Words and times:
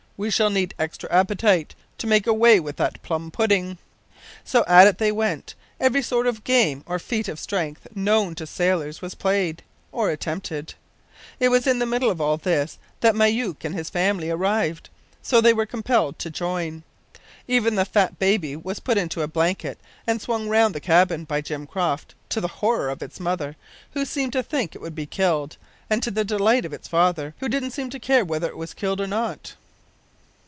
We 0.23 0.29
shall 0.29 0.51
need 0.51 0.75
extra 0.77 1.09
appetite 1.11 1.73
to 1.97 2.05
make 2.05 2.27
away 2.27 2.59
with 2.59 2.75
that 2.77 3.01
plum 3.01 3.31
pudding." 3.31 3.79
So, 4.43 4.63
at 4.67 4.85
it 4.85 4.99
they 4.99 5.11
went! 5.11 5.55
Every 5.79 6.03
sort 6.03 6.27
of 6.27 6.43
game 6.43 6.83
or 6.85 6.99
feat 6.99 7.27
of 7.27 7.39
strength 7.39 7.87
known 7.95 8.35
to 8.35 8.45
sailors 8.45 9.01
was 9.01 9.15
played, 9.15 9.63
or 9.91 10.11
attempted. 10.11 10.75
It 11.39 11.49
was 11.49 11.65
in 11.65 11.79
the 11.79 11.87
middle 11.87 12.11
of 12.11 12.21
all 12.21 12.37
this 12.37 12.77
that 12.99 13.15
Myouk 13.15 13.63
and 13.65 13.73
his 13.73 13.89
family 13.89 14.29
arrived, 14.29 14.91
so 15.23 15.41
they 15.41 15.53
were 15.55 15.65
compelled 15.65 16.19
to 16.19 16.29
join. 16.29 16.83
Even 17.47 17.73
the 17.73 17.83
fat 17.83 18.19
baby 18.19 18.55
was 18.55 18.79
put 18.79 18.99
into 18.99 19.23
a 19.23 19.27
blanket 19.27 19.79
and 20.05 20.21
swung 20.21 20.47
round 20.49 20.75
the 20.75 20.79
cabin 20.79 21.23
by 21.23 21.41
Jim 21.41 21.65
Croft, 21.65 22.13
to 22.29 22.39
the 22.39 22.47
horror 22.59 22.89
of 22.89 23.01
its 23.01 23.19
mother, 23.19 23.55
who 23.93 24.05
seemed 24.05 24.33
to 24.33 24.43
think 24.43 24.75
it 24.75 24.81
would 24.81 24.93
be 24.93 25.07
killed, 25.07 25.57
and 25.89 26.03
to 26.03 26.11
the 26.11 26.23
delight 26.23 26.63
of 26.63 26.73
its 26.73 26.87
father, 26.87 27.33
who 27.39 27.49
didn't 27.49 27.71
seem 27.71 27.89
to 27.89 27.99
care 27.99 28.23
whether 28.23 28.47
it 28.47 28.57
was 28.57 28.75
killed 28.75 29.01
or 29.01 29.07
not. 29.07 29.55